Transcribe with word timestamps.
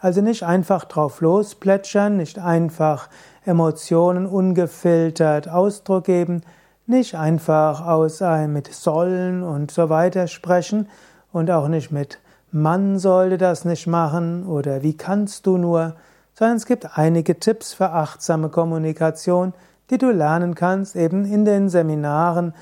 Also 0.00 0.22
nicht 0.22 0.42
einfach 0.42 0.84
drauf 0.86 1.20
losplätschern, 1.20 2.16
nicht 2.16 2.40
einfach 2.40 3.08
Emotionen 3.44 4.26
ungefiltert 4.26 5.48
Ausdruck 5.48 6.04
geben, 6.04 6.40
nicht 6.86 7.14
einfach 7.14 7.86
aus 7.86 8.22
einem 8.22 8.54
mit 8.54 8.74
sollen 8.74 9.44
und 9.44 9.70
so 9.70 9.88
weiter 9.88 10.26
sprechen 10.26 10.88
und 11.32 11.48
auch 11.50 11.68
nicht 11.68 11.92
mit 11.92 12.18
man 12.52 12.98
sollte 12.98 13.38
das 13.38 13.64
nicht 13.64 13.86
machen 13.86 14.46
oder 14.46 14.82
wie 14.82 14.96
kannst 14.96 15.46
du 15.46 15.56
nur, 15.56 15.94
sondern 16.34 16.56
es 16.56 16.66
gibt 16.66 16.98
einige 16.98 17.38
Tipps 17.38 17.72
für 17.72 17.90
achtsame 17.90 18.48
Kommunikation, 18.48 19.52
die 19.90 19.98
du 19.98 20.10
lernen 20.10 20.54
kannst 20.54 20.96
eben 20.96 21.24
in 21.24 21.44
den 21.44 21.68
Seminaren 21.68 22.54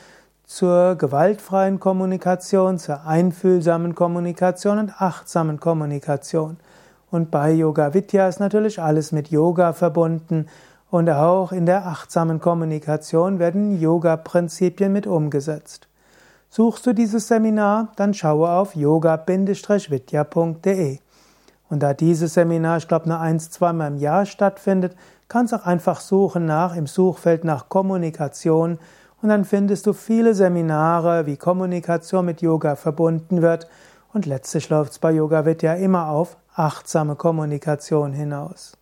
zur 0.44 0.96
gewaltfreien 0.96 1.78
Kommunikation, 1.78 2.78
zur 2.78 3.06
einfühlsamen 3.06 3.94
Kommunikation 3.94 4.78
und 4.78 5.00
achtsamen 5.00 5.60
Kommunikation. 5.60 6.56
Und 7.10 7.30
bei 7.30 7.52
Yoga 7.52 7.94
Vidya 7.94 8.28
ist 8.28 8.40
natürlich 8.40 8.80
alles 8.80 9.12
mit 9.12 9.28
Yoga 9.28 9.72
verbunden 9.72 10.46
und 10.90 11.10
auch 11.10 11.52
in 11.52 11.66
der 11.66 11.86
achtsamen 11.86 12.40
Kommunikation 12.40 13.38
werden 13.38 13.78
Yoga-Prinzipien 13.78 14.92
mit 14.92 15.06
umgesetzt. 15.06 15.88
Suchst 16.50 16.86
du 16.86 16.94
dieses 16.94 17.28
Seminar, 17.28 17.92
dann 17.96 18.14
schaue 18.14 18.50
auf 18.50 18.74
yoga-vidya.de. 18.74 19.48
Und 21.68 21.82
da 21.82 21.92
dieses 21.92 22.34
Seminar, 22.34 22.78
ich 22.78 22.88
glaube, 22.88 23.08
nur 23.08 23.20
eins, 23.20 23.50
zweimal 23.50 23.92
im 23.92 23.98
Jahr 23.98 24.24
stattfindet, 24.24 24.96
kannst 25.28 25.52
auch 25.52 25.66
einfach 25.66 26.00
suchen 26.00 26.46
nach, 26.46 26.74
im 26.74 26.86
Suchfeld 26.86 27.44
nach 27.44 27.68
Kommunikation 27.68 28.78
und 29.20 29.28
dann 29.28 29.44
findest 29.44 29.86
du 29.86 29.92
viele 29.92 30.34
Seminare, 30.34 31.26
wie 31.26 31.36
Kommunikation 31.36 32.24
mit 32.24 32.40
Yoga 32.40 32.76
verbunden 32.76 33.42
wird 33.42 33.68
und 34.12 34.26
letztlich 34.26 34.70
läuft 34.70 34.92
es 34.92 34.98
bei 34.98 35.12
Yoga 35.12 35.44
Vidya 35.44 35.74
immer 35.74 36.08
auf 36.08 36.38
achtsame 36.54 37.16
Kommunikation 37.16 38.12
hinaus. 38.12 38.72